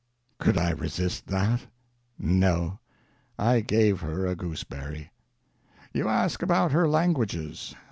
Could 0.39 0.57
I 0.57 0.71
resist 0.71 1.27
that? 1.27 1.67
No. 2.17 2.79
I 3.37 3.59
gave 3.59 3.99
her 4.01 4.25
a 4.25 4.35
gooseberry. 4.35 5.11
You 5.93 6.07
ask 6.09 6.41
about 6.41 6.71
her 6.71 6.87
languages. 6.89 7.75